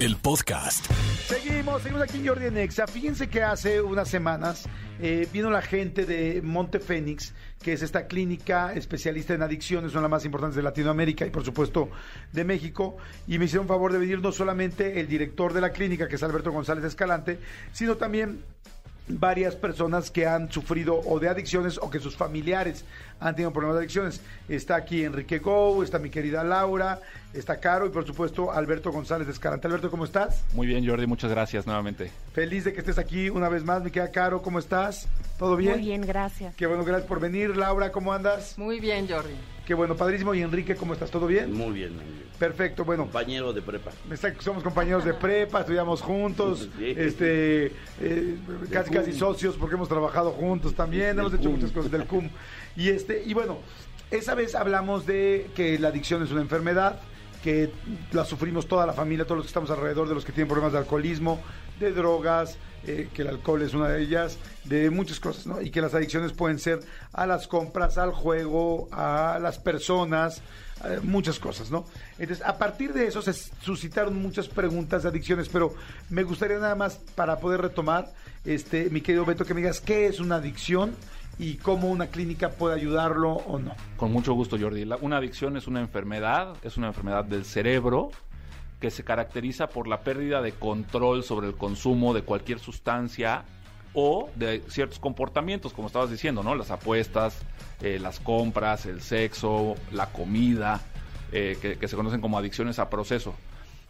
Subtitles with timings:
[0.00, 0.86] el podcast.
[1.26, 2.86] Seguimos, seguimos aquí en Jordi en Exa.
[2.86, 4.68] Fíjense que hace unas semanas
[5.00, 7.32] eh, vino la gente de Monte Fénix,
[7.62, 11.30] que es esta clínica especialista en adicciones, una de las más importantes de Latinoamérica y
[11.30, 11.88] por supuesto
[12.32, 12.96] de México,
[13.26, 16.22] y me hicieron favor de venir no solamente el director de la clínica, que es
[16.22, 17.38] Alberto González Escalante,
[17.72, 18.42] sino también
[19.08, 22.84] varias personas que han sufrido o de adicciones o que sus familiares
[23.20, 24.20] han tenido problemas de adicciones.
[24.48, 27.00] Está aquí Enrique Go, está mi querida Laura,
[27.32, 29.66] está Caro y por supuesto Alberto González de Escalante.
[29.66, 30.44] Alberto, ¿cómo estás?
[30.52, 32.10] Muy bien, Jordi, muchas gracias nuevamente.
[32.32, 33.82] Feliz de que estés aquí una vez más.
[33.82, 35.08] Me queda Caro, ¿cómo estás?
[35.38, 35.72] ¿Todo bien?
[35.74, 36.54] Muy bien, gracias.
[36.56, 37.56] Qué bueno, gracias por venir.
[37.56, 38.56] Laura, ¿cómo andas?
[38.58, 39.34] Muy bien, Jordi.
[39.66, 40.34] Qué bueno, padrísimo.
[40.34, 41.10] Y Enrique, ¿cómo estás?
[41.10, 41.52] ¿Todo bien?
[41.52, 42.24] Muy bien, muy bien.
[42.38, 43.02] Perfecto, bueno.
[43.04, 43.90] Compañero de prepa.
[44.10, 46.94] Está- Somos compañeros de prepa, estudiamos juntos, Sí.
[46.96, 47.66] este,
[48.00, 48.36] eh,
[48.70, 51.52] casi casi socios porque hemos trabajado juntos también, Del hemos hecho CUM.
[51.56, 52.30] muchas cosas del CUM.
[52.74, 53.58] Y este, y bueno,
[54.10, 56.98] esa vez hablamos de que la adicción es una enfermedad,
[57.42, 57.70] que
[58.12, 60.72] la sufrimos toda la familia, todos los que estamos alrededor de los que tienen problemas
[60.72, 61.40] de alcoholismo,
[61.78, 65.60] de drogas, eh, que el alcohol es una de ellas, de muchas cosas, ¿no?
[65.60, 66.80] Y que las adicciones pueden ser
[67.12, 70.40] a las compras, al juego, a las personas,
[70.84, 71.84] eh, muchas cosas, ¿no?
[72.18, 75.74] Entonces, a partir de eso se suscitaron muchas preguntas de adicciones, pero
[76.10, 78.12] me gustaría nada más para poder retomar,
[78.44, 80.94] este, mi querido Beto, que me digas qué es una adicción
[81.38, 83.74] y cómo una clínica puede ayudarlo o no.
[83.96, 84.84] Con mucho gusto, Jordi.
[84.84, 88.10] La- una adicción es una enfermedad, es una enfermedad del cerebro
[88.80, 93.44] que se caracteriza por la pérdida de control sobre el consumo de cualquier sustancia
[93.94, 96.54] o de ciertos comportamientos, como estabas diciendo, ¿no?
[96.54, 97.40] Las apuestas,
[97.80, 100.82] eh, las compras, el sexo, la comida,
[101.32, 103.34] eh, que, se conocen como adicciones a proceso.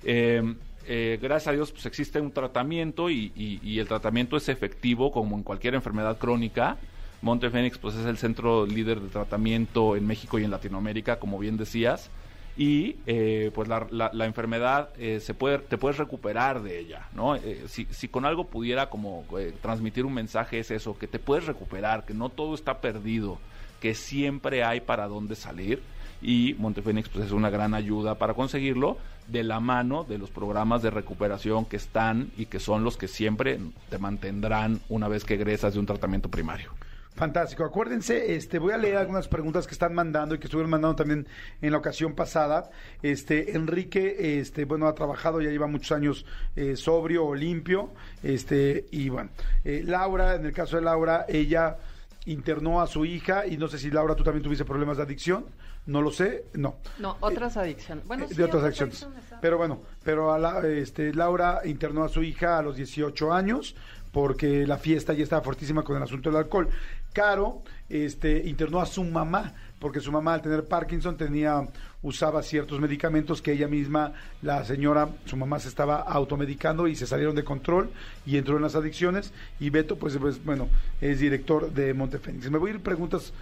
[0.04, 0.54] Eh,
[0.86, 5.42] eh, gracias a Dios pues existe un tratamiento y el tratamiento es efectivo como en
[5.42, 6.76] cualquier enfermedad crónica.
[7.22, 11.38] Monte Fénix pues es el centro líder de tratamiento en México y en Latinoamérica, como
[11.38, 12.10] bien decías.
[12.58, 17.06] Y eh, pues la, la- la enfermedad eh, se puede, te puedes recuperar de ella,
[17.12, 17.36] ¿no?
[17.36, 21.18] Eh, si, si con algo pudiera como eh, transmitir un mensaje es eso, que te
[21.18, 23.38] puedes recuperar, que no todo está perdido,
[23.80, 25.82] que siempre hay para dónde salir
[26.22, 28.96] y Montefénix pues es una gran ayuda para conseguirlo
[29.28, 33.06] de la mano de los programas de recuperación que están y que son los que
[33.06, 33.58] siempre
[33.90, 36.70] te mantendrán una vez que egresas de un tratamiento primario.
[37.16, 37.64] Fantástico.
[37.64, 41.26] Acuérdense, este, voy a leer algunas preguntas que están mandando y que estuvieron mandando también
[41.62, 42.70] en la ocasión pasada.
[43.02, 47.90] Este, Enrique, este, bueno, ha trabajado, ya lleva muchos años eh, sobrio o limpio.
[48.22, 49.30] Este, y bueno,
[49.64, 51.78] eh, Laura, en el caso de Laura, ella
[52.26, 55.46] internó a su hija y no sé si Laura tú también tuviste problemas de adicción.
[55.86, 56.78] No lo sé, no.
[56.98, 58.04] No, otras adicciones.
[58.06, 59.06] Bueno, Eh, sí, de otras adicciones,
[59.40, 63.76] Pero bueno, pero a la- este, Laura internó a su hija a los 18 años
[64.10, 66.68] porque la fiesta ya estaba fortísima con el asunto del alcohol.
[67.16, 71.66] Caro este, internó a su mamá porque su mamá al tener Parkinson tenía
[72.02, 74.12] usaba ciertos medicamentos que ella misma,
[74.42, 77.88] la señora, su mamá se estaba automedicando y se salieron de control
[78.26, 80.68] y entró en las adicciones y Beto pues, pues bueno,
[81.00, 82.50] es director de Montefénix.
[82.50, 83.32] Me voy a ir preguntas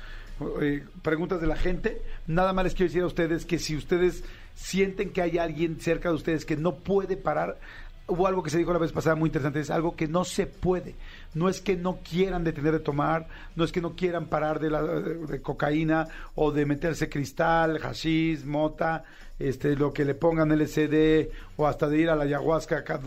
[0.61, 2.01] eh, preguntas de la gente.
[2.29, 4.23] Nada más les quiero decir a ustedes que si ustedes
[4.55, 7.59] sienten que hay alguien cerca de ustedes que no puede parar,
[8.07, 10.47] hubo algo que se dijo la vez pasada muy interesante, es algo que no se
[10.47, 10.95] puede.
[11.35, 13.27] No es que no quieran detener de tomar,
[13.57, 18.45] no es que no quieran parar de la de, cocaína o de meterse cristal, hashish,
[18.45, 19.05] mota,
[19.39, 23.03] este, lo que le pongan LCD o hasta de ir a la ayahuasca cada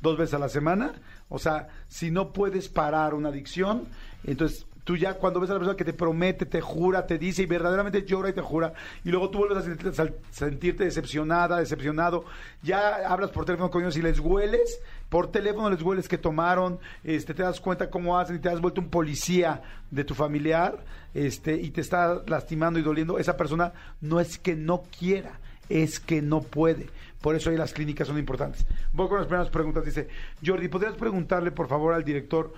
[0.00, 0.92] dos veces a la semana.
[1.28, 3.88] O sea, si no puedes parar una adicción,
[4.24, 7.42] entonces tú ya cuando ves a la persona que te promete, te jura, te dice
[7.42, 8.72] y verdaderamente llora y te jura,
[9.04, 9.58] y luego tú vuelves
[9.98, 12.24] a sentirte, decepcionada, decepcionado,
[12.62, 16.78] ya hablas por teléfono con ellos y les hueles, por teléfono les hueles que tomaron,
[17.02, 19.60] este, te das cuenta cómo hacen y te has vuelto un policía
[19.90, 20.78] de tu familiar,
[21.14, 25.98] este, y te está lastimando y doliendo, esa persona no es que no quiera, es
[25.98, 26.86] que no puede.
[27.20, 28.64] Por eso ahí las clínicas son importantes.
[28.92, 29.84] Voy con las primeras preguntas.
[29.84, 30.06] Dice,
[30.44, 32.52] Jordi, ¿podrías preguntarle por favor al director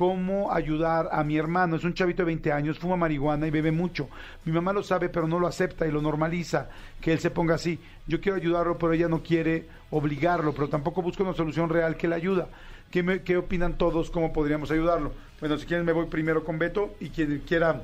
[0.00, 1.76] cómo ayudar a mi hermano?
[1.76, 4.08] Es un chavito de 20 años, fuma marihuana y bebe mucho.
[4.46, 6.70] Mi mamá lo sabe, pero no lo acepta y lo normaliza,
[7.02, 7.78] que él se ponga así.
[8.06, 12.08] Yo quiero ayudarlo, pero ella no quiere obligarlo, pero tampoco busca una solución real que
[12.08, 12.48] le ayuda.
[12.90, 14.10] ¿Qué, me- qué opinan todos?
[14.10, 15.12] ¿Cómo podríamos ayudarlo?
[15.38, 17.82] Bueno, si quieren me voy primero con Beto y quien quiera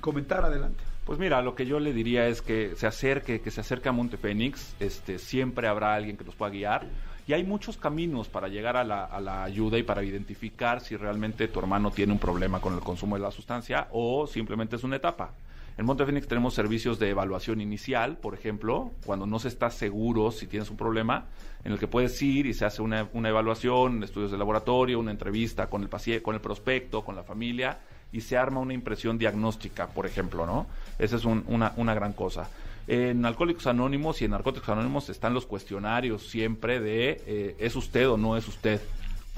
[0.00, 0.82] comentar, adelante.
[1.04, 3.92] Pues mira, lo que yo le diría es que se acerque, que se acerque a
[3.92, 6.86] Montefénix, este, siempre habrá alguien que los pueda guiar
[7.28, 11.58] Y hay muchos caminos para llegar a la, ayuda y para identificar si realmente tu
[11.58, 15.32] hermano tiene un problema con el consumo de la sustancia o simplemente es una etapa.
[15.76, 20.46] En Montefénix tenemos servicios de evaluación inicial, por ejemplo, cuando no se está seguro si
[20.46, 21.26] tienes un problema,
[21.64, 25.10] en el que puedes ir y se hace una, una evaluación, estudios de laboratorio, una
[25.10, 27.78] entrevista con el paciente, con el prospecto, con la familia,
[28.12, 30.66] y se arma una impresión diagnóstica, por ejemplo, ¿no?
[30.98, 32.48] Esa es un- una, una gran cosa.
[32.88, 38.08] En Alcohólicos Anónimos y en Narcóticos Anónimos están los cuestionarios siempre de eh, ¿es usted
[38.08, 38.80] o no es usted?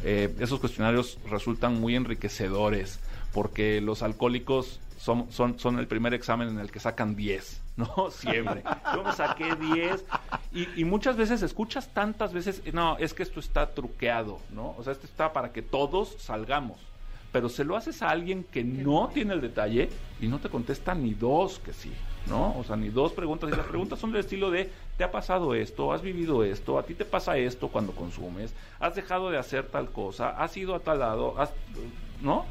[0.04, 3.00] Eh, esos cuestionarios resultan muy enriquecedores
[3.32, 8.10] porque los alcohólicos son, son, son el primer examen en el que sacan 10, ¿no?
[8.10, 8.62] Siempre.
[8.94, 10.04] Yo me saqué 10
[10.52, 14.74] y, y muchas veces escuchas tantas veces, no, es que esto está truqueado, ¿no?
[14.76, 16.78] O sea, esto está para que todos salgamos.
[17.32, 19.90] Pero se lo haces a alguien que no tiene el detalle
[20.20, 21.92] y no te contesta ni dos que sí,
[22.28, 22.56] ¿no?
[22.56, 23.50] O sea, ni dos preguntas.
[23.50, 25.92] Y las preguntas son del estilo de, ¿te ha pasado esto?
[25.92, 26.78] ¿Has vivido esto?
[26.78, 28.54] ¿A ti te pasa esto cuando consumes?
[28.78, 30.30] ¿Has dejado de hacer tal cosa?
[30.30, 31.38] ¿Has ido a tal lado?
[31.38, 31.54] ¿Has,
[32.20, 32.46] ¿No?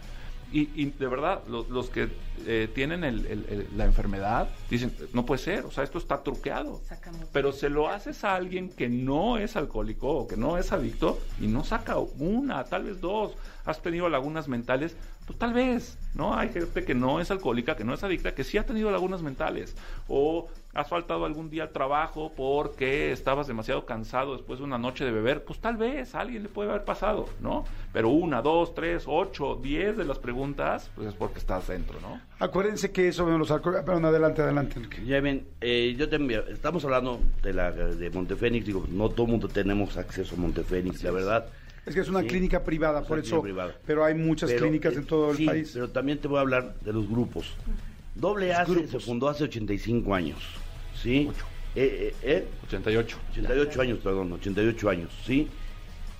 [0.51, 2.07] Y, y de verdad, lo- los, que
[2.45, 6.23] eh, tienen el- el- el- la enfermedad dicen, no puede ser, o sea, esto está
[6.23, 6.79] truqueado.
[6.87, 7.25] Sacamos.
[7.33, 11.19] Pero se lo haces a alguien que no es alcohólico o que no es adicto
[11.41, 13.33] y no saca una, tal vez dos.
[13.65, 14.95] Has tenido lagunas mentales,
[15.25, 16.33] pues tal vez, ¿no?
[16.37, 19.21] Hay gente que no es alcohólica, que no es adicta, que sí ha tenido lagunas
[19.21, 19.75] mentales.
[20.07, 20.47] O
[20.77, 25.11] has faltado algún día al trabajo porque estabas demasiado cansado después de una noche de
[25.11, 27.65] beber, pues tal vez a alguien le puede haber pasado, ¿no?
[27.91, 32.21] Pero una, dos, tres, ocho, diez de las preguntas, pues es porque estás dentro, ¿no?
[32.39, 33.51] Acuérdense que eso de los.
[33.51, 34.79] Perdón, adelante, adelante.
[35.03, 39.31] Ya ven, eh, yo también, estamos hablando de la de Montefénix, digo, no todo el
[39.31, 41.47] mundo tenemos acceso a Montefénix, la verdad.
[41.87, 42.27] Es que es una Sí.
[42.27, 43.41] clínica privada, Es por eso.
[43.41, 43.73] privada.
[43.85, 45.71] Pero hay muchas Pero, clínicas eh, en todo el sí, país.
[45.73, 47.55] pero también te voy a hablar de los grupos.
[48.13, 48.89] Doble A grupos.
[48.91, 50.37] se fundó hace 85 años,
[51.01, 51.29] ¿sí?
[51.75, 53.17] Eh, eh, eh, 88.
[53.31, 55.47] 88 años, perdón, 88 años, ¿sí?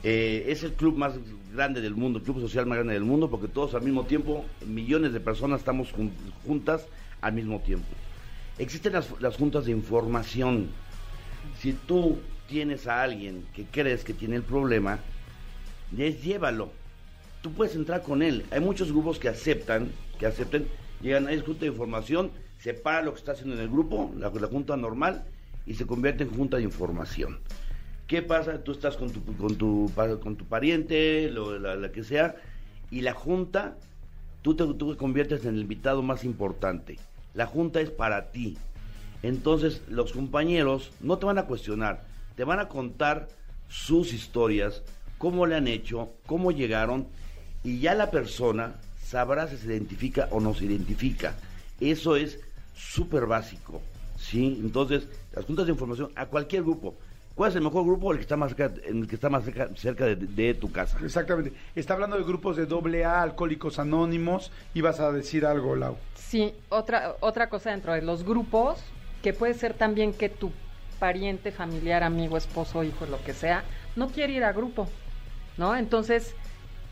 [0.03, 1.15] Eh, es el club más
[1.53, 4.45] grande del mundo, el club social más grande del mundo, porque todos al mismo tiempo,
[4.65, 6.12] millones de personas estamos jun-
[6.45, 6.85] juntas
[7.21, 7.88] al mismo tiempo.
[8.59, 10.69] Existen las, las juntas de información.
[11.59, 15.00] Si tú tienes a alguien que crees que tiene el problema,
[15.95, 16.71] llévalo.
[17.41, 18.45] Tú puedes entrar con él.
[18.51, 19.89] Hay muchos grupos que aceptan,
[20.19, 20.68] que acepten,
[21.01, 24.30] llegan a esa junta de información, separa lo que está haciendo en el grupo, la,
[24.30, 25.25] la junta normal,
[25.65, 27.39] y se convierte en junta de información.
[28.07, 28.63] ¿Qué pasa?
[28.63, 32.36] Tú estás con tu, con tu, con tu pariente, lo, la, la que sea,
[32.89, 33.77] y la junta,
[34.42, 36.98] tú te, tú te conviertes en el invitado más importante.
[37.33, 38.57] La junta es para ti.
[39.24, 42.06] Entonces, los compañeros no te van a cuestionar,
[42.36, 43.27] te van a contar
[43.68, 44.83] sus historias,
[45.18, 47.07] cómo le han hecho, cómo llegaron,
[47.63, 51.36] y ya la persona sabrá si se identifica o no se identifica.
[51.81, 52.39] Eso es
[52.77, 53.81] súper básico,
[54.18, 54.57] ¿sí?
[54.62, 56.95] Entonces, las juntas de información a cualquier grupo.
[57.35, 58.12] ¿Cuál es el mejor grupo?
[58.12, 60.97] El que está más cerca, el que está más cerca, cerca de, de tu casa.
[61.03, 61.53] Exactamente.
[61.75, 64.51] Está hablando de grupos de doble A, alcohólicos anónimos.
[64.74, 65.95] Ibas a decir algo, Lau.
[66.15, 68.83] Sí, otra, otra cosa dentro de los grupos,
[69.21, 70.51] que puede ser también que tu
[71.00, 73.63] pariente, familiar, amigo, esposo, hijo, lo que sea,
[73.95, 74.88] no quiere ir a grupo,
[75.57, 75.75] ¿no?
[75.75, 76.33] Entonces,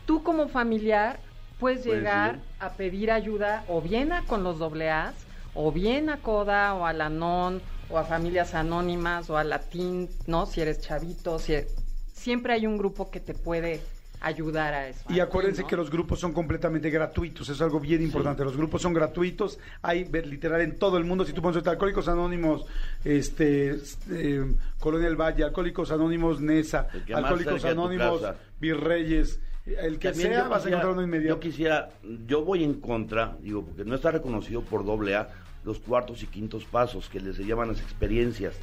[0.06, 1.18] tú como familiar
[1.58, 5.25] puedes llegar a pedir ayuda o bien a con los doble As,
[5.56, 10.08] o bien a CODA, o a la NON, o a familias anónimas, o a Latín,
[10.26, 10.46] ¿no?
[10.46, 11.66] Si eres chavito, si e-
[12.12, 13.80] siempre hay un grupo que te puede
[14.20, 15.00] ayudar a eso.
[15.08, 15.68] Y a acuérdense ti, ¿no?
[15.68, 18.44] que los grupos son completamente gratuitos, eso es algo bien importante.
[18.44, 21.24] Los grupos son gratuitos, hay literal en todo el mundo.
[21.24, 22.66] Si tú pones Alcohólicos Anónimos,
[23.04, 23.76] este,
[24.10, 28.22] eh, Colonia del Valle, Alcohólicos Anónimos Nesa, Alcohólicos Anónimos.
[28.60, 31.36] Virreyes, el que También sea vas a encontrar uno inmediato.
[31.36, 31.90] Yo quisiera,
[32.26, 35.28] yo voy en contra, digo, porque no está reconocido por doble A
[35.66, 38.54] los cuartos y quintos pasos que les llaman las experiencias.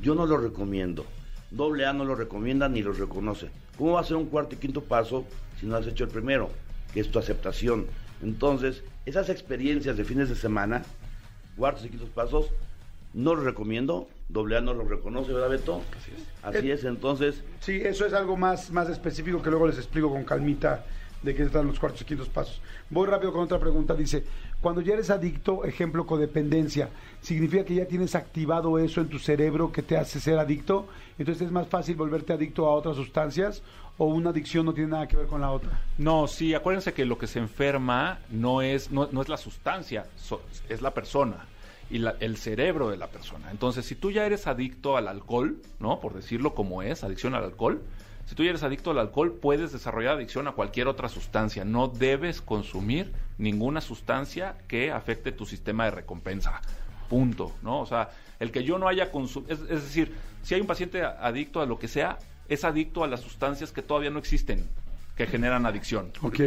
[0.00, 1.06] Yo no lo recomiendo.
[1.50, 3.48] Doble A no lo recomienda ni lo reconoce.
[3.78, 5.24] ¿Cómo va a ser un cuarto y quinto paso
[5.58, 6.50] si no has hecho el primero,
[6.92, 7.86] que es tu aceptación?
[8.22, 10.82] Entonces, esas experiencias de fines de semana,
[11.56, 12.50] cuartos y quintos pasos,
[13.14, 14.08] no los recomiendo.
[14.28, 15.82] Doble A no los reconoce, ¿verdad, Beto?
[15.96, 16.56] Así es.
[16.56, 20.24] Así es, entonces, Sí, eso es algo más, más específico que luego les explico con
[20.24, 20.84] calmita
[21.24, 22.60] de qué están los cuartos y quintos pasos.
[22.90, 23.94] Voy rápido con otra pregunta.
[23.94, 24.24] Dice,
[24.60, 26.90] cuando ya eres adicto, ejemplo, codependencia,
[27.20, 30.86] ¿significa que ya tienes activado eso en tu cerebro que te hace ser adicto?
[31.18, 33.62] Entonces es más fácil volverte adicto a otras sustancias
[33.96, 35.70] o una adicción no tiene nada que ver con la otra.
[35.98, 40.06] No, sí, acuérdense que lo que se enferma no es, no, no es la sustancia,
[40.68, 41.46] es la persona
[41.90, 43.50] y la- el cerebro de la persona.
[43.52, 46.00] Entonces, si tú ya eres adicto al alcohol, ¿no?
[46.00, 47.82] Por decirlo como es, adicción al alcohol,
[48.26, 51.64] si tú eres adicto al alcohol, puedes desarrollar adicción a cualquier otra sustancia.
[51.64, 56.62] No debes consumir ninguna sustancia que afecte tu sistema de recompensa.
[57.08, 57.80] Punto, ¿no?
[57.80, 61.02] O sea, el que yo no haya consumido, es, es decir, si hay un paciente
[61.04, 64.66] adicto a lo que sea, es adicto a las sustancias que todavía no existen,
[65.16, 66.10] que generan adicción.
[66.22, 66.40] Ok.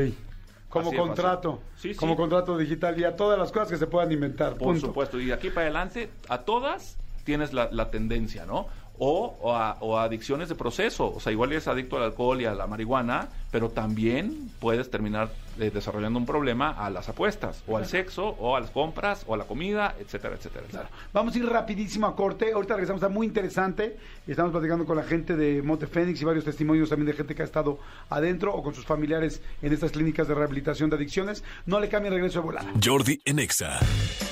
[0.69, 1.61] Como Así contrato.
[1.77, 2.17] Sí, como sí.
[2.17, 4.51] contrato digital y a todas las cosas que se puedan inventar.
[4.57, 4.87] Por punto.
[4.87, 8.67] supuesto, y de aquí para adelante, a todas tienes la, la tendencia, ¿no?
[8.99, 12.45] O, o, a, o adicciones de proceso, o sea, igual eres adicto al alcohol y
[12.45, 17.77] a la marihuana, pero también puedes terminar eh, desarrollando un problema a las apuestas, o
[17.77, 20.89] al sexo, o a las compras, o a la comida, etcétera, etcétera, etcétera.
[21.13, 22.51] Vamos a ir rapidísimo a corte.
[22.51, 23.97] Ahorita regresamos, está muy interesante.
[24.27, 27.41] Estamos platicando con la gente de Monte Fénix y varios testimonios también de gente que
[27.41, 31.43] ha estado adentro o con sus familiares en estas clínicas de rehabilitación de adicciones.
[31.65, 32.71] No le cambien regreso de volada.
[32.83, 33.79] Jordi en Exa.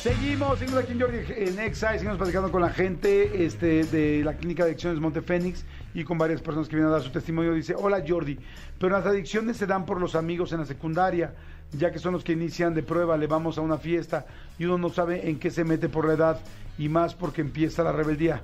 [0.01, 4.23] Seguimos, seguimos aquí en Jordi en Exa y seguimos platicando con la gente este, de
[4.23, 7.09] la clínica de adicciones Monte Fénix y con varias personas que vienen a dar su
[7.09, 7.53] testimonio.
[7.53, 8.37] Dice, hola Jordi,
[8.77, 11.33] pero las adicciones se dan por los amigos en la secundaria,
[11.71, 14.25] ya que son los que inician de prueba, le vamos a una fiesta
[14.59, 16.39] y uno no sabe en qué se mete por la edad
[16.77, 18.41] y más porque empieza la rebeldía.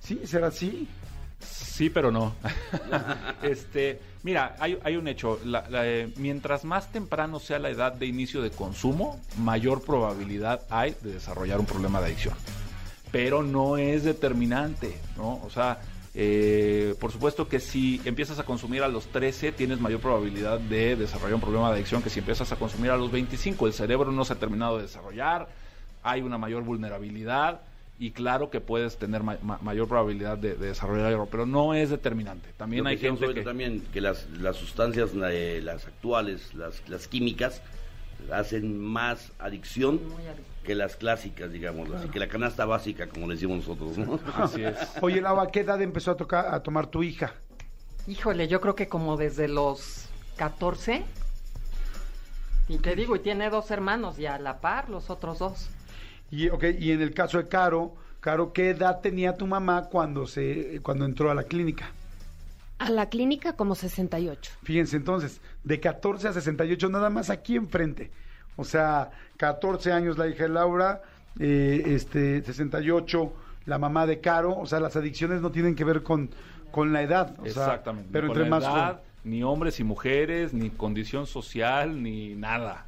[0.00, 0.22] ¿Sí?
[0.24, 0.88] ¿Será así?
[1.38, 2.34] Sí, pero no.
[3.42, 5.38] este, mira, hay, hay un hecho.
[5.72, 11.12] Eh, mientras más temprano sea la edad de inicio de consumo, mayor probabilidad hay de
[11.12, 12.34] desarrollar un problema de adicción.
[13.12, 15.42] Pero no es determinante, ¿no?
[15.44, 15.80] O sea,
[16.18, 20.96] eh, por supuesto que si empiezas a consumir a los 13, tienes mayor probabilidad de
[20.96, 23.66] desarrollar un problema de adicción que si empiezas a consumir a los 25.
[23.66, 25.48] El cerebro no se ha terminado de desarrollar,
[26.02, 27.60] hay una mayor vulnerabilidad
[27.98, 31.74] y claro que puedes tener ma- ma- mayor probabilidad de, de desarrollar algo, pero no
[31.74, 32.48] es determinante.
[32.56, 33.42] También Lo hay gente que...
[33.42, 37.60] también que las, las sustancias, eh, las actuales, las, las químicas,
[38.32, 40.00] hacen más adicción.
[40.66, 44.18] Que las clásicas, digamos, así que la canasta básica, como le decimos nosotros, ¿no?
[44.34, 44.76] Así es.
[45.00, 47.32] Oye, Laura, ¿a qué edad empezó a, tocar, a tomar tu hija?
[48.08, 51.04] Híjole, yo creo que como desde los 14.
[52.68, 55.70] Y te digo, y tiene dos hermanos y a la par los otros dos.
[56.30, 60.26] Y, okay, y en el caso de Caro, Caro, ¿qué edad tenía tu mamá cuando,
[60.26, 61.92] se, cuando entró a la clínica?
[62.78, 64.52] A la clínica como 68.
[64.64, 68.10] Fíjense entonces, de 14 a 68, nada más aquí enfrente.
[68.56, 71.02] O sea, 14 años la hija de Laura,
[71.38, 73.32] eh, este, 68
[73.66, 74.56] la mamá de Caro.
[74.56, 76.30] O sea, las adicciones no tienen que ver con,
[76.70, 77.34] con la edad.
[77.38, 78.08] o sea, Exactamente.
[78.12, 82.86] pero Ni entre más edad, ni hombres y mujeres, ni condición social, ni nada.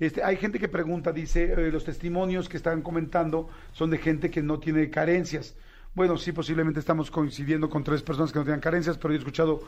[0.00, 4.30] Este, hay gente que pregunta, dice, eh, los testimonios que están comentando son de gente
[4.30, 5.56] que no tiene carencias.
[5.94, 9.18] Bueno, sí, posiblemente estamos coincidiendo con tres personas que no tenían carencias, pero yo he
[9.18, 9.62] escuchado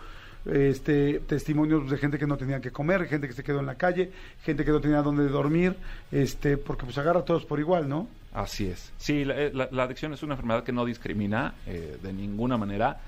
[0.46, 3.76] este, testimonios de gente que no tenía que comer, gente que se quedó en la
[3.76, 4.10] calle,
[4.42, 5.76] gente que no tenía dónde dormir,
[6.10, 8.08] este, porque pues agarra a todos por igual, ¿no?
[8.32, 8.92] Así es.
[8.96, 13.00] Sí, la, eh, adicción es una enfermedad que no discrimina eh, de ninguna manera.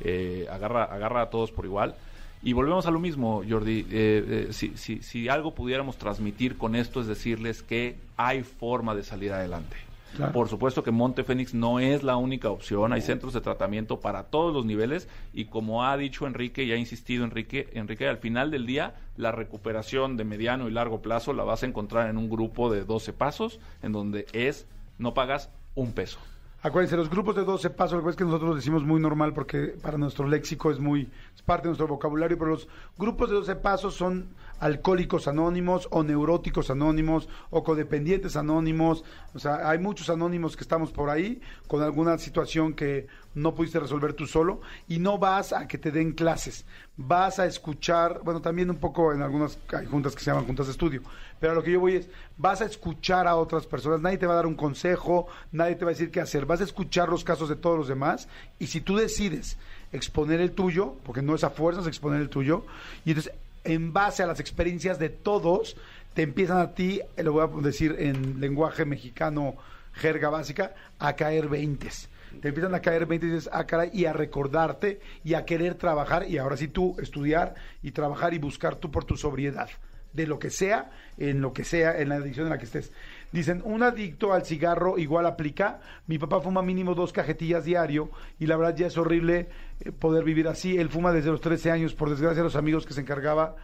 [0.00, 1.94] Eh, agarra, agarra a todos por igual.
[2.42, 3.80] Y volvemos a lo mismo, Jordi.
[3.80, 8.94] Eh, eh, si, si, si algo pudiéramos transmitir con esto es decirles que hay forma
[8.94, 9.76] de salir adelante.
[10.16, 10.32] Claro.
[10.32, 14.24] Por supuesto que Monte Fénix no es la única opción, hay centros de tratamiento para
[14.24, 18.50] todos los niveles y como ha dicho Enrique y ha insistido Enrique, Enrique, al final
[18.50, 22.30] del día la recuperación de mediano y largo plazo la vas a encontrar en un
[22.30, 24.66] grupo de 12 pasos en donde es
[24.98, 26.18] no pagas un peso.
[26.62, 29.74] Acuérdense, los grupos de 12 pasos, lo que es que nosotros decimos muy normal porque
[29.80, 32.66] para nuestro léxico es muy, es parte de nuestro vocabulario, pero los
[32.98, 39.68] grupos de 12 pasos son alcohólicos anónimos o neuróticos anónimos o codependientes anónimos, o sea,
[39.68, 44.26] hay muchos anónimos que estamos por ahí con alguna situación que no pudiste resolver tú
[44.26, 46.64] solo y no vas a que te den clases,
[46.96, 50.66] vas a escuchar, bueno, también un poco en algunas hay juntas que se llaman juntas
[50.66, 51.02] de estudio,
[51.38, 52.08] pero a lo que yo voy es,
[52.38, 55.84] vas a escuchar a otras personas, nadie te va a dar un consejo, nadie te
[55.84, 58.68] va a decir qué hacer, vas a escuchar los casos de todos los demás y
[58.68, 59.58] si tú decides
[59.92, 62.64] exponer el tuyo, porque no es a fuerzas exponer el tuyo,
[63.04, 63.32] y entonces
[63.66, 65.76] en base a las experiencias de todos,
[66.14, 69.56] te empiezan a ti, eh, lo voy a decir en lenguaje mexicano,
[69.92, 72.08] jerga básica, a caer veintes.
[72.40, 76.28] Te empiezan a caer 20 y dices, ah, y a recordarte y a querer trabajar
[76.28, 79.70] y ahora sí tú estudiar y trabajar y buscar tú por tu sobriedad,
[80.12, 82.92] de lo que sea, en lo que sea, en la adicción en la que estés.
[83.32, 85.80] Dicen, un adicto al cigarro igual aplica.
[86.06, 89.48] Mi papá fuma mínimo dos cajetillas diario y la verdad ya es horrible
[89.80, 90.76] eh, poder vivir así.
[90.78, 91.94] Él fuma desde los 13 años.
[91.94, 93.56] Por desgracia, los amigos que se encargaba,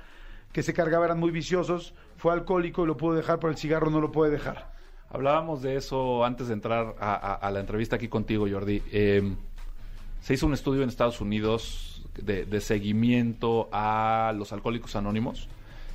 [0.52, 1.94] que se cargaba eran muy viciosos.
[2.16, 4.72] Fue alcohólico y lo pudo dejar, pero el cigarro no lo puede dejar.
[5.08, 8.82] Hablábamos de eso antes de entrar a, la entrevista aquí contigo, Jordi.
[8.90, 9.34] Eh,
[10.20, 15.48] se hizo un estudio en Estados Unidos de, de seguimiento a los alcohólicos anónimos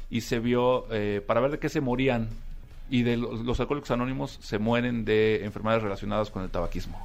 [0.10, 2.30] y se vio eh, para ver de qué se morían
[2.90, 7.02] y de los, alcohólicos anónimos se mueren de enfermedades relacionadas con el tabaquismo.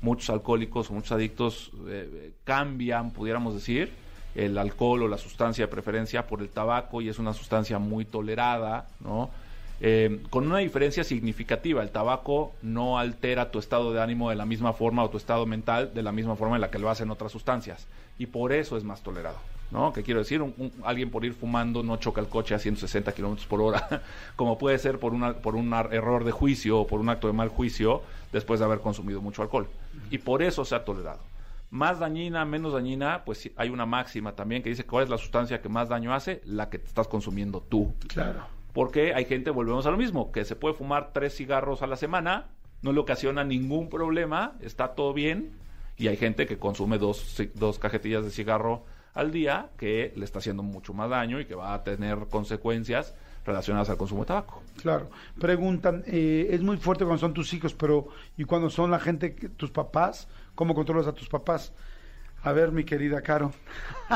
[0.00, 3.92] Muchos alcohólicos o muchos adictos eh, cambian, pudiéramos decir,
[4.34, 8.04] el alcohol o la sustancia de preferencia por el tabaco y es una sustancia muy
[8.04, 9.30] tolerada, ¿no?
[9.80, 11.82] eh, con una diferencia significativa.
[11.82, 15.46] El tabaco no altera tu estado de ánimo de la misma forma o tu estado
[15.46, 17.86] mental de la misma forma en la que lo hacen otras sustancias.
[18.18, 19.38] Y por eso es más tolerado.
[19.70, 19.92] ¿No?
[19.92, 23.12] Que quiero decir, un, un- alguien por ir fumando no choca el coche a 160
[23.12, 24.02] kilómetros por hora,
[24.36, 27.32] como puede ser por, una, por un error de juicio o por un acto de
[27.32, 28.02] mal juicio
[28.32, 29.66] después de haber consumido mucho alcohol.
[30.10, 31.20] Y por eso se ha tolerado.
[31.70, 35.60] Más dañina, menos dañina, pues hay una máxima también que dice cuál es la sustancia
[35.60, 37.92] que más daño hace, la que te estás consumiendo tú.
[38.06, 38.42] Claro.
[38.72, 41.96] Porque hay gente, volvemos a lo mismo, que se puede fumar tres cigarros a la
[41.96, 42.46] semana,
[42.82, 45.52] no le ocasiona ningún problema, está todo bien,
[45.96, 50.40] y hay gente que consume dos, dos cajetillas de cigarro al día que le está
[50.40, 53.14] haciendo mucho más daño y que va a tener consecuencias
[53.46, 54.62] relacionadas al consumo de tabaco.
[54.80, 55.10] Claro.
[55.38, 59.30] Preguntan, eh, es muy fuerte cuando son tus hijos, pero ¿y cuando son la gente,
[59.30, 60.28] tus papás?
[60.54, 61.72] ¿Cómo controlas a tus papás?
[62.44, 63.52] A ver, mi querida Caro.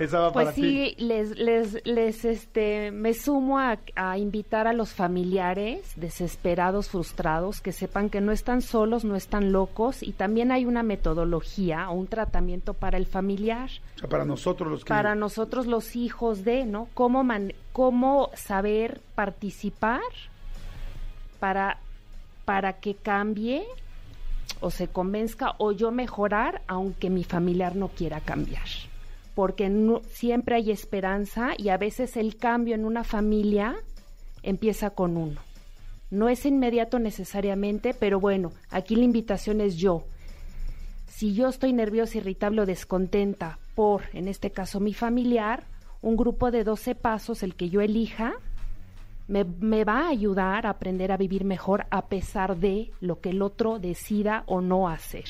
[0.00, 0.62] Esa va para Pues ti.
[0.62, 7.60] sí, les, les, les, este, me sumo a, a invitar a los familiares desesperados, frustrados,
[7.60, 11.94] que sepan que no están solos, no están locos y también hay una metodología o
[11.94, 14.88] un tratamiento para el familiar, O sea, para nosotros los que...
[14.88, 16.88] para nosotros los hijos de, ¿no?
[16.94, 20.00] Cómo, man- cómo saber participar
[21.38, 21.78] para,
[22.44, 23.64] para que cambie
[24.64, 28.64] o se convenzca o yo mejorar aunque mi familiar no quiera cambiar.
[29.34, 29.70] Porque
[30.08, 33.76] siempre hay esperanza y a veces el cambio en una familia
[34.42, 35.40] empieza con uno.
[36.10, 40.04] No es inmediato necesariamente, pero bueno, aquí la invitación es yo.
[41.08, 45.64] Si yo estoy nerviosa, irritable o descontenta por, en este caso, mi familiar,
[46.00, 48.34] un grupo de 12 pasos, el que yo elija,
[49.28, 53.30] me, me va a ayudar a aprender a vivir mejor a pesar de lo que
[53.30, 55.24] el otro decida o no hacer.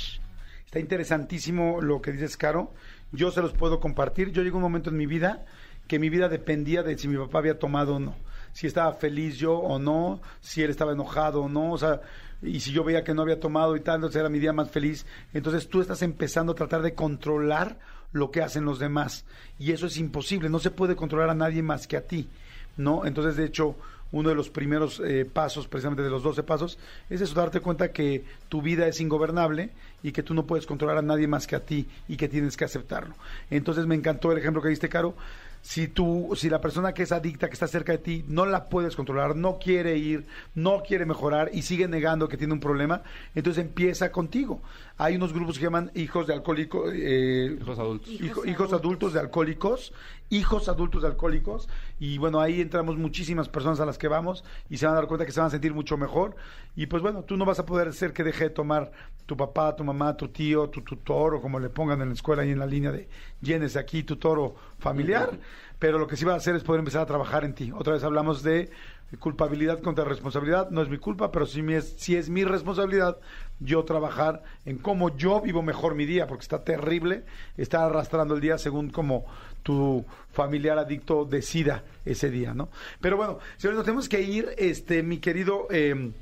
[0.65, 2.73] Está interesantísimo lo que dices, Caro.
[3.13, 4.33] Yo se los puedo compartir.
[4.33, 5.45] Yo llegué a un momento en mi vida
[5.87, 8.15] que mi vida dependía de si mi papá había tomado o no.
[8.53, 12.01] Si estaba feliz yo o no, si él estaba enojado o no, o sea,
[12.43, 14.71] y si yo veía que no había tomado y tal, entonces era mi día más
[14.71, 15.07] feliz.
[15.33, 17.79] Entonces tú estás empezando a tratar de controlar
[18.13, 19.25] lo que hacen los demás.
[19.59, 22.29] Y eso es imposible, no se puede controlar a nadie más que a ti.
[22.77, 23.05] ¿No?
[23.07, 23.77] Entonces, de hecho,
[24.13, 26.79] uno de los primeros eh, pasos, precisamente de los 12 pasos,
[27.11, 29.71] es eso, darte cuenta que tu vida es ingobernable
[30.03, 32.57] y que tú no puedes controlar a nadie más que a ti y que tienes
[32.57, 33.15] que aceptarlo.
[33.51, 35.15] Entonces, me encantó el ejemplo que diste, Caro.
[35.63, 38.69] Si tú, si la persona que es adicta, que está cerca de ti, no la
[38.69, 43.01] puedes controlar, no quiere ir, no quiere mejorar y sigue negando que tiene un problema,
[43.35, 44.61] entonces empieza contigo.
[44.99, 48.11] Hay unos grupos que se llaman hijos de alcohólicos, eh, Hijos adultos.
[48.11, 49.95] hijo- hijos adultos de alcohólicos,
[50.31, 54.87] hijos adultos alcohólicos, y bueno, ahí entramos muchísimas personas a las que vamos y se
[54.87, 56.37] van a dar cuenta que se van a sentir mucho mejor.
[56.77, 58.91] Y pues bueno, tú no vas a poder hacer que deje de tomar
[59.27, 62.45] tu papá, tu mamá, tu tío, tu tutor, o como le pongan en la escuela
[62.45, 63.09] y en la línea de
[63.41, 65.31] llénese aquí tu toro familiar,
[65.79, 67.73] pero lo que sí va a hacer es poder empezar a trabajar en ti.
[67.73, 68.71] Otra vez hablamos de
[69.19, 73.19] culpabilidad contra responsabilidad, no es mi culpa, pero sí, es, sí es mi responsabilidad
[73.61, 77.25] yo trabajar en cómo yo vivo mejor mi día, porque está terrible
[77.57, 79.27] estar arrastrando el día según como
[79.65, 82.69] tu familiar adicto decida ese día, ¿no?
[83.01, 85.67] Pero bueno, señores, nos tenemos que ir, este, mi querido...
[85.71, 86.13] eh,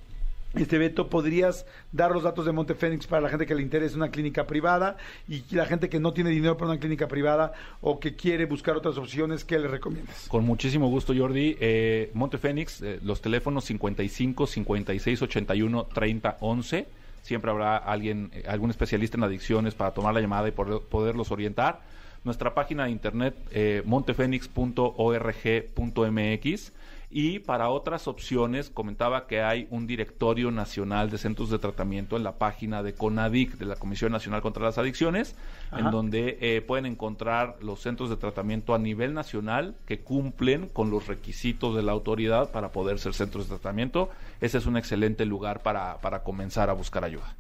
[0.55, 4.11] este Beto, ¿podrías dar los datos de Montefénix para la gente que le interesa una
[4.11, 8.17] clínica privada y la gente que no tiene dinero para una clínica privada o que
[8.17, 9.47] quiere buscar otras opciones?
[9.47, 10.27] ¿Qué le recomiendas?
[10.29, 11.57] Con muchísimo gusto, Jordi.
[11.59, 16.87] Eh, Monte Fénix, eh, los teléfonos 55 56 81 30 11.
[17.23, 21.31] Siempre habrá alguien, eh, algún especialista en adicciones para tomar la llamada y poder- poderlos
[21.31, 21.81] orientar.
[22.25, 26.73] Nuestra página de internet, eh, montefenix.org.mx.
[27.15, 32.25] Y para otras opciones, comentaba que hay un directorio nacional de centros de tratamiento en
[32.25, 35.37] la página de CONADIC, de la Comisión Nacional contra las Adicciones,
[35.71, 35.81] Ajá.
[35.81, 40.91] en donde eh, pueden encontrar los centros de tratamiento a nivel nacional que cumplen con
[40.91, 44.09] los requisitos de la autoridad para poder ser centros de tratamiento.
[44.41, 47.37] Ese es un excelente lugar para, para comenzar a buscar ayuda.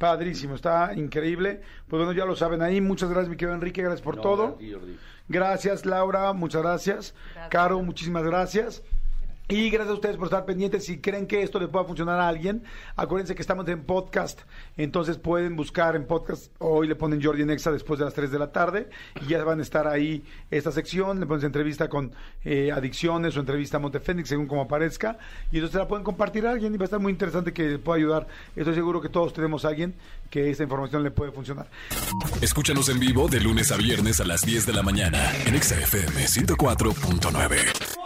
[0.00, 1.60] Padrísimo, está increíble.
[1.86, 2.80] Pues bueno, ya lo saben ahí.
[2.80, 4.58] Muchas gracias, mi querido Enrique, gracias por No, todo.
[5.28, 7.14] Gracias, Laura, muchas gracias.
[7.34, 7.50] Gracias.
[7.50, 8.82] Caro, muchísimas gracias.
[9.50, 10.84] Y gracias a ustedes por estar pendientes.
[10.84, 12.62] Si creen que esto le pueda funcionar a alguien,
[12.94, 14.42] acuérdense que estamos en podcast.
[14.76, 16.52] Entonces pueden buscar en podcast.
[16.58, 18.88] Hoy le ponen Jordi Nexa después de las 3 de la tarde.
[19.20, 21.18] Y ya van a estar ahí esta sección.
[21.18, 22.12] Le ponen entrevista con
[22.44, 25.18] eh, adicciones o entrevista a Montefénix, según como aparezca.
[25.50, 27.78] Y entonces la pueden compartir a alguien y va a estar muy interesante que le
[27.80, 28.28] pueda ayudar.
[28.54, 29.96] Estoy seguro que todos tenemos a alguien
[30.30, 31.68] que esta información le puede funcionar.
[32.40, 35.76] Escúchanos en vivo de lunes a viernes a las 10 de la mañana en Exa
[35.76, 37.99] FM 104.9.